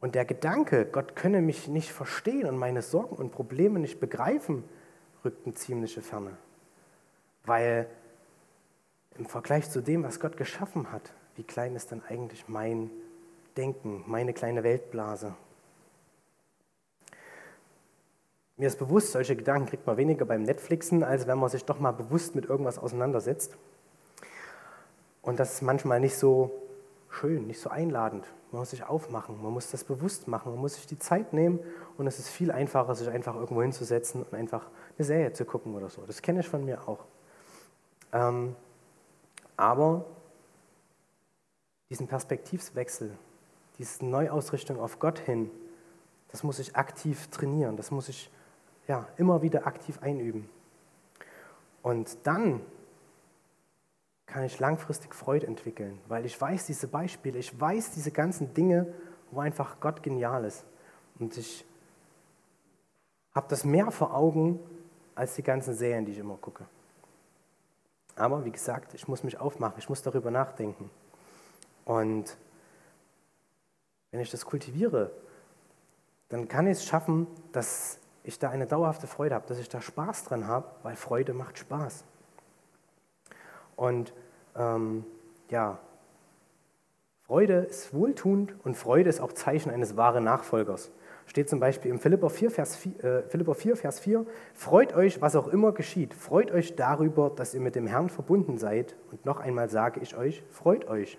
[0.00, 4.62] Und der Gedanke, Gott könne mich nicht verstehen und meine Sorgen und Probleme nicht begreifen,
[5.24, 6.36] rückt eine ziemliche Ferne.
[7.44, 7.88] Weil
[9.16, 12.90] im Vergleich zu dem, was Gott geschaffen hat, wie klein ist dann eigentlich mein
[13.58, 15.34] Denken, meine kleine Weltblase?
[18.56, 21.80] Mir ist bewusst, solche Gedanken kriegt man weniger beim Netflixen, als wenn man sich doch
[21.80, 23.56] mal bewusst mit irgendwas auseinandersetzt.
[25.22, 26.62] Und das ist manchmal nicht so
[27.10, 28.26] schön, nicht so einladend.
[28.52, 31.58] Man muss sich aufmachen, man muss das bewusst machen, man muss sich die Zeit nehmen
[31.96, 35.74] und es ist viel einfacher, sich einfach irgendwo hinzusetzen und einfach eine Serie zu gucken
[35.74, 36.02] oder so.
[36.06, 37.04] Das kenne ich von mir auch.
[38.12, 38.54] Ähm,
[39.56, 40.04] aber
[41.90, 43.18] diesen Perspektivswechsel,
[43.78, 45.50] diese Neuausrichtung auf Gott hin,
[46.28, 48.30] das muss ich aktiv trainieren, das muss ich
[48.86, 50.48] ja, immer wieder aktiv einüben.
[51.82, 52.60] Und dann
[54.26, 58.92] kann ich langfristig Freude entwickeln, weil ich weiß diese Beispiele, ich weiß diese ganzen Dinge,
[59.30, 60.64] wo einfach Gott genial ist.
[61.18, 61.64] Und ich
[63.34, 64.58] habe das mehr vor Augen
[65.14, 66.66] als die ganzen Serien, die ich immer gucke.
[68.16, 70.90] Aber wie gesagt, ich muss mich aufmachen, ich muss darüber nachdenken.
[71.84, 72.36] Und
[74.10, 75.10] wenn ich das kultiviere,
[76.28, 79.80] dann kann ich es schaffen, dass ich da eine dauerhafte Freude habe, dass ich da
[79.80, 82.04] Spaß dran habe, weil Freude macht Spaß.
[83.76, 84.12] Und
[84.56, 85.04] ähm,
[85.50, 85.78] ja,
[87.26, 90.90] Freude ist wohltuend und Freude ist auch Zeichen eines wahren Nachfolgers.
[91.26, 95.20] Steht zum Beispiel im Philipper 4, Vers 4, äh, Philipper 4, Vers 4, freut euch,
[95.20, 96.14] was auch immer geschieht.
[96.14, 98.96] Freut euch darüber, dass ihr mit dem Herrn verbunden seid.
[99.10, 101.18] Und noch einmal sage ich euch, freut euch.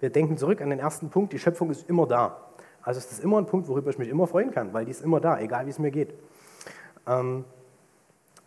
[0.00, 2.36] Wir denken zurück an den ersten Punkt, die Schöpfung ist immer da.
[2.82, 5.02] Also ist das immer ein Punkt, worüber ich mich immer freuen kann, weil die ist
[5.02, 6.14] immer da, egal wie es mir geht.
[7.06, 7.44] Ähm,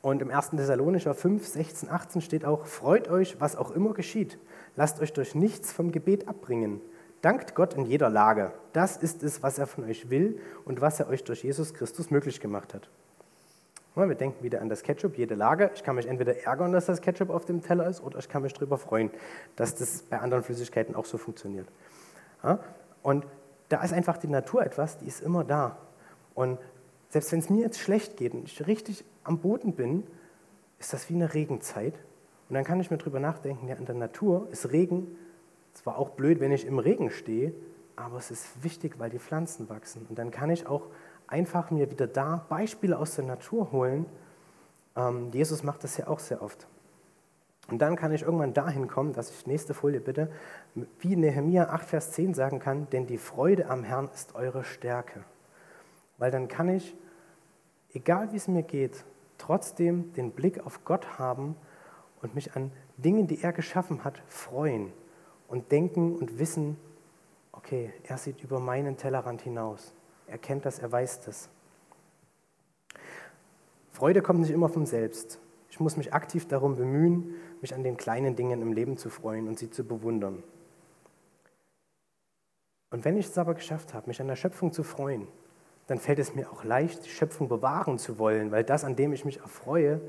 [0.01, 0.51] und im 1.
[0.51, 4.38] Thessalonicher 5, 16, 18 steht auch, freut euch, was auch immer geschieht.
[4.75, 6.81] Lasst euch durch nichts vom Gebet abbringen.
[7.21, 8.53] Dankt Gott in jeder Lage.
[8.73, 12.12] Das ist es, was er von euch will und was er euch durch Jesus Christus
[12.12, 12.89] möglich gemacht hat.
[14.05, 15.71] Wir denken wieder an das Ketchup, jede Lage.
[15.73, 18.43] Ich kann mich entweder ärgern, dass das Ketchup auf dem Teller ist, oder ich kann
[18.43, 19.10] mich darüber freuen,
[19.55, 21.67] dass das bei anderen Flüssigkeiten auch so funktioniert.
[23.01, 23.25] Und
[23.69, 25.77] da ist einfach die Natur etwas, die ist immer da.
[26.36, 26.60] Und
[27.10, 30.03] selbst wenn es mir jetzt schlecht geht und ich richtig am Boden bin,
[30.79, 31.95] ist das wie eine Regenzeit.
[32.49, 35.17] Und dann kann ich mir darüber nachdenken, ja, in der Natur ist Regen
[35.73, 37.53] zwar auch blöd, wenn ich im Regen stehe,
[37.95, 40.05] aber es ist wichtig, weil die Pflanzen wachsen.
[40.07, 40.83] Und dann kann ich auch
[41.28, 44.06] einfach mir wieder da Beispiele aus der Natur holen.
[44.96, 46.68] Ähm, Jesus macht das ja auch sehr oft.
[47.70, 50.32] Und dann kann ich irgendwann dahin kommen, dass ich, nächste Folie bitte,
[51.00, 55.24] wie Nehemiah 8, Vers 10 sagen kann, denn die Freude am Herrn ist eure Stärke.
[56.18, 56.96] Weil dann kann ich,
[57.94, 59.04] egal wie es mir geht,
[59.38, 61.56] trotzdem den Blick auf Gott haben
[62.22, 64.94] und mich an Dingen, die er geschaffen hat, freuen
[65.48, 66.78] und denken und wissen,
[67.52, 69.94] okay, er sieht über meinen Tellerrand hinaus.
[70.28, 71.50] Er kennt das, er weiß das.
[73.92, 75.40] Freude kommt nicht immer von selbst.
[75.70, 79.48] Ich muss mich aktiv darum bemühen, mich an den kleinen Dingen im Leben zu freuen
[79.48, 80.44] und sie zu bewundern.
[82.90, 85.28] Und wenn ich es aber geschafft habe, mich an der Schöpfung zu freuen,
[85.88, 89.13] dann fällt es mir auch leicht, die Schöpfung bewahren zu wollen, weil das, an dem
[89.13, 90.02] ich mich erfreue,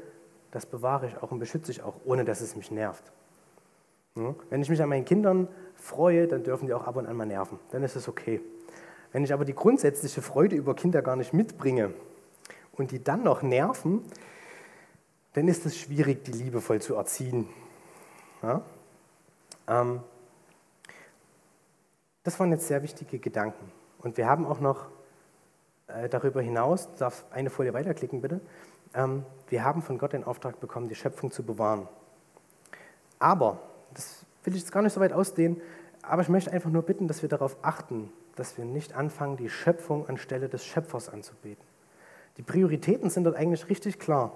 [0.51, 3.13] das bewahre ich auch und beschütze ich auch, ohne dass es mich nervt.
[4.51, 7.27] Wenn ich mich an meinen Kindern freue, dann dürfen die auch ab und an mal
[7.27, 7.59] nerven.
[7.71, 8.41] Dann ist es okay.
[9.13, 11.93] Wenn ich aber die grundsätzliche Freude über Kinder gar nicht mitbringe
[12.73, 14.05] und die dann noch nerven,
[15.33, 17.49] dann ist es schwierig, die liebevoll zu erziehen.
[18.43, 18.63] Ja?
[19.69, 20.01] Ähm,
[22.23, 23.71] das waren jetzt sehr wichtige Gedanken.
[23.99, 24.89] Und wir haben auch noch
[25.87, 28.41] äh, darüber hinaus, darf eine Folie weiterklicken bitte,
[28.95, 31.89] ähm, wir haben von Gott den Auftrag bekommen, die Schöpfung zu bewahren.
[33.19, 33.61] Aber,
[33.95, 35.61] das will ich jetzt gar nicht so weit ausdehnen,
[36.03, 39.49] aber ich möchte einfach nur bitten, dass wir darauf achten, dass wir nicht anfangen, die
[39.49, 41.65] Schöpfung anstelle des Schöpfers anzubeten.
[42.37, 44.33] Die Prioritäten sind dort eigentlich richtig klar.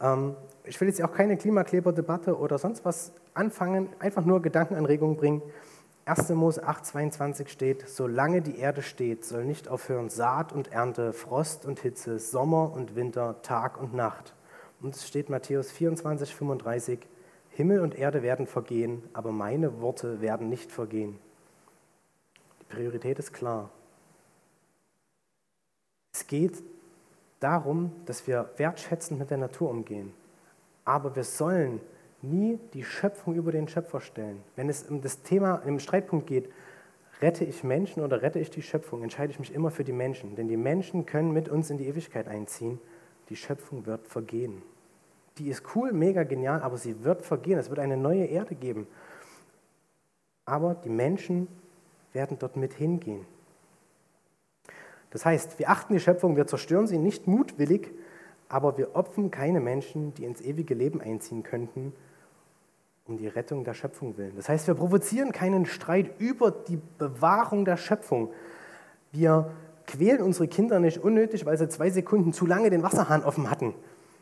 [0.00, 5.42] Ähm, ich will jetzt auch keine Klimakleberdebatte oder sonst was anfangen, einfach nur Gedankenanregungen bringen.
[6.04, 6.30] 1.
[6.30, 11.80] Mose 8,22 steht: Solange die Erde steht, soll nicht aufhören Saat und Ernte, Frost und
[11.80, 14.34] Hitze, Sommer und Winter, Tag und Nacht.
[14.80, 17.00] Und es steht Matthäus 24,35:
[17.50, 21.18] Himmel und Erde werden vergehen, aber meine Worte werden nicht vergehen.
[22.68, 23.70] Priorität ist klar.
[26.12, 26.62] Es geht
[27.40, 30.12] darum, dass wir wertschätzend mit der Natur umgehen.
[30.84, 31.80] Aber wir sollen
[32.22, 34.42] nie die Schöpfung über den Schöpfer stellen.
[34.56, 36.50] Wenn es um das Thema, im Streitpunkt geht,
[37.20, 40.34] rette ich Menschen oder rette ich die Schöpfung, entscheide ich mich immer für die Menschen.
[40.36, 42.80] Denn die Menschen können mit uns in die Ewigkeit einziehen.
[43.28, 44.62] Die Schöpfung wird vergehen.
[45.38, 47.58] die ist cool, mega genial, aber sie wird vergehen.
[47.60, 48.88] Es wird eine neue Erde geben.
[50.44, 51.46] Aber die Menschen
[52.12, 53.26] werden dort mit hingehen.
[55.10, 57.90] Das heißt, wir achten die Schöpfung, wir zerstören sie nicht mutwillig,
[58.48, 61.92] aber wir opfern keine Menschen, die ins ewige Leben einziehen könnten,
[63.06, 64.36] um die Rettung der Schöpfung willen.
[64.36, 68.32] Das heißt, wir provozieren keinen Streit über die Bewahrung der Schöpfung.
[69.12, 69.50] Wir
[69.86, 73.74] quälen unsere Kinder nicht unnötig, weil sie zwei Sekunden zu lange den Wasserhahn offen hatten,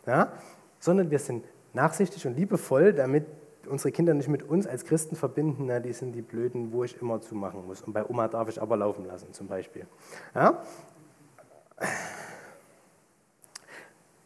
[0.07, 0.33] ja?
[0.79, 3.27] sondern wir sind nachsichtig und liebevoll, damit
[3.67, 7.01] unsere Kinder nicht mit uns als Christen verbinden, na, die sind die Blöden, wo ich
[7.01, 7.83] immer zumachen muss.
[7.83, 9.87] Und bei Oma darf ich aber laufen lassen, zum Beispiel.
[10.35, 10.63] Ja?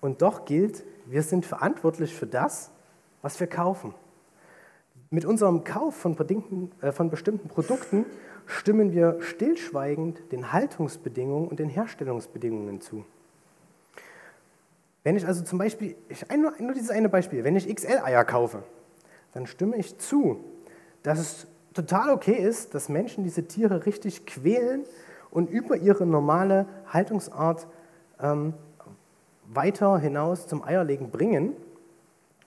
[0.00, 2.70] Und doch gilt, wir sind verantwortlich für das,
[3.22, 3.94] was wir kaufen.
[5.11, 6.16] Mit unserem Kauf von,
[6.81, 8.07] äh, von bestimmten Produkten
[8.46, 13.05] stimmen wir stillschweigend den Haltungsbedingungen und den Herstellungsbedingungen zu.
[15.03, 18.62] Wenn ich also zum Beispiel, ich, nur, nur dieses eine Beispiel, wenn ich XL-Eier kaufe,
[19.33, 20.45] dann stimme ich zu,
[21.03, 24.85] dass es total okay ist, dass Menschen diese Tiere richtig quälen
[25.31, 27.66] und über ihre normale Haltungsart
[28.21, 28.55] ähm,
[29.47, 31.55] weiter hinaus zum Eierlegen bringen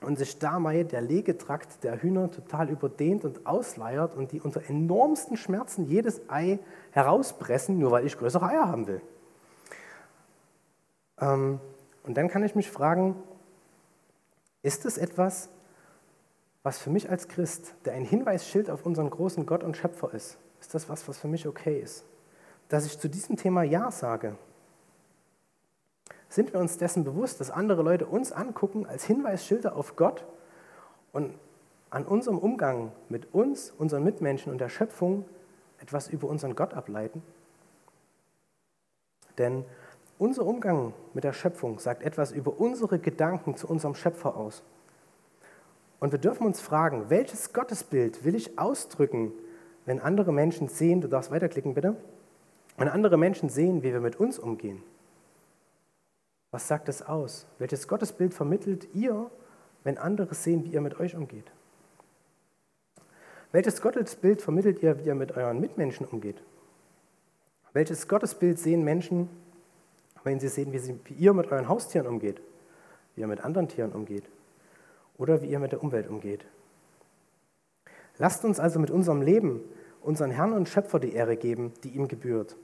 [0.00, 5.36] und sich dabei der Legetrakt der Hühner total überdehnt und ausleiert und die unter enormsten
[5.36, 6.58] Schmerzen jedes Ei
[6.92, 9.00] herauspressen, nur weil ich größere Eier haben will.
[11.20, 11.60] Ähm,
[12.02, 13.16] und dann kann ich mich fragen,
[14.62, 15.48] ist es etwas,
[16.64, 20.38] was für mich als Christ, der ein Hinweisschild auf unseren großen Gott und Schöpfer ist,
[20.60, 22.04] ist das was, was für mich okay ist?
[22.70, 24.36] Dass ich zu diesem Thema Ja sage.
[26.30, 30.24] Sind wir uns dessen bewusst, dass andere Leute uns angucken als Hinweisschilder auf Gott
[31.12, 31.34] und
[31.90, 35.26] an unserem Umgang mit uns, unseren Mitmenschen und der Schöpfung
[35.80, 37.22] etwas über unseren Gott ableiten?
[39.36, 39.66] Denn
[40.18, 44.62] unser Umgang mit der Schöpfung sagt etwas über unsere Gedanken zu unserem Schöpfer aus.
[46.04, 49.32] Und wir dürfen uns fragen, welches Gottesbild will ich ausdrücken,
[49.86, 51.96] wenn andere Menschen sehen, du darfst weiterklicken bitte,
[52.76, 54.82] wenn andere Menschen sehen, wie wir mit uns umgehen.
[56.50, 57.46] Was sagt es aus?
[57.58, 59.30] Welches Gottesbild vermittelt ihr,
[59.82, 61.50] wenn andere sehen, wie ihr mit euch umgeht?
[63.52, 66.42] Welches Gottesbild vermittelt ihr, wie ihr mit euren Mitmenschen umgeht?
[67.72, 69.30] Welches Gottesbild sehen Menschen,
[70.22, 72.42] wenn sie sehen, wie, sie, wie ihr mit euren Haustieren umgeht,
[73.14, 74.24] wie ihr mit anderen Tieren umgeht?
[75.18, 76.44] Oder wie ihr mit der Umwelt umgeht.
[78.18, 79.60] Lasst uns also mit unserem Leben
[80.00, 82.56] unseren Herrn und Schöpfer die Ehre geben, die ihm gebührt.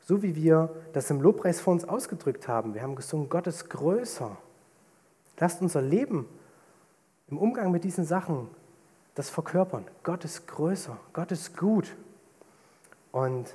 [0.00, 2.74] So wie wir das im Lobpreis vor uns ausgedrückt haben.
[2.74, 4.36] Wir haben gesungen, Gott ist größer.
[5.38, 6.28] Lasst unser Leben
[7.28, 8.48] im Umgang mit diesen Sachen
[9.14, 9.86] das verkörpern.
[10.02, 11.96] Gott ist größer, Gott ist gut.
[13.12, 13.54] Und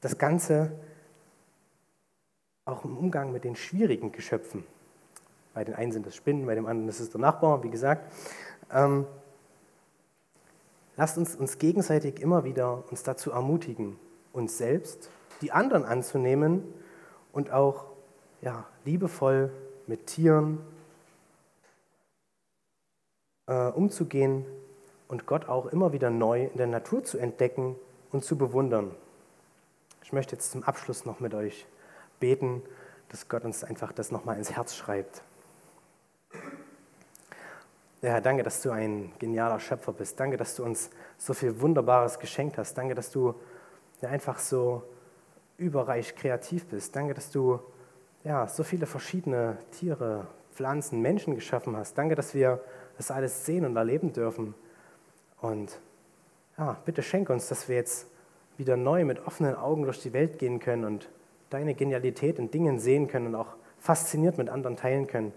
[0.00, 0.72] das Ganze
[2.64, 4.64] auch im Umgang mit den schwierigen Geschöpfen.
[5.54, 8.10] Bei den einen sind es Spinnen, bei dem anderen ist es der Nachbar, wie gesagt.
[8.72, 9.06] Ähm,
[10.96, 13.98] lasst uns uns gegenseitig immer wieder uns dazu ermutigen,
[14.32, 15.10] uns selbst,
[15.42, 16.62] die anderen anzunehmen
[17.32, 17.86] und auch
[18.40, 19.50] ja, liebevoll
[19.86, 20.58] mit Tieren
[23.46, 24.46] äh, umzugehen
[25.08, 27.76] und Gott auch immer wieder neu in der Natur zu entdecken
[28.10, 28.94] und zu bewundern.
[30.02, 31.66] Ich möchte jetzt zum Abschluss noch mit euch
[32.20, 32.62] beten,
[33.08, 35.22] dass Gott uns einfach das nochmal ins Herz schreibt.
[38.02, 40.18] Ja, danke, dass du ein genialer Schöpfer bist.
[40.18, 42.74] Danke, dass du uns so viel Wunderbares geschenkt hast.
[42.74, 43.36] Danke, dass du
[44.00, 44.82] ja, einfach so
[45.56, 46.96] überreich kreativ bist.
[46.96, 47.60] Danke, dass du
[48.24, 51.96] ja, so viele verschiedene Tiere, Pflanzen, Menschen geschaffen hast.
[51.96, 52.60] Danke, dass wir
[52.96, 54.54] das alles sehen und erleben dürfen.
[55.40, 55.78] Und
[56.58, 58.08] ja, bitte schenke uns, dass wir jetzt
[58.56, 61.08] wieder neu mit offenen Augen durch die Welt gehen können und
[61.50, 65.32] deine Genialität in Dingen sehen können und auch fasziniert mit anderen teilen können.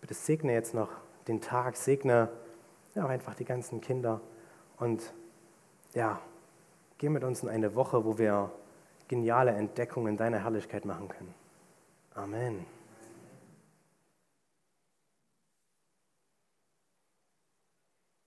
[0.00, 0.90] Bitte segne jetzt noch
[1.28, 2.28] den Tag, segne
[2.94, 4.20] ja, einfach die ganzen Kinder
[4.78, 5.12] und
[5.94, 6.20] ja,
[6.98, 8.50] geh mit uns in eine Woche, wo wir
[9.06, 11.34] geniale Entdeckungen deiner Herrlichkeit machen können.
[12.14, 12.77] Amen.